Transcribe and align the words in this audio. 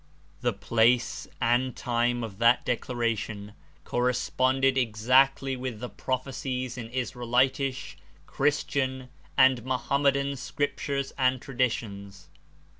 The 0.41 0.51
place 0.51 1.27
and 1.39 1.75
time 1.75 2.23
of 2.23 2.39
that 2.39 2.65
declaration 2.65 3.53
correspond 3.83 4.65
ed 4.65 4.75
exactly 4.75 5.55
with 5.55 5.79
the 5.79 5.89
prophecies 5.91 6.75
In 6.75 6.89
Israelltish, 6.89 7.97
Christian 8.25 9.09
and 9.37 9.63
Mohammedan 9.63 10.37
scriptures 10.37 11.13
and 11.19 11.39
traditions. 11.39 12.29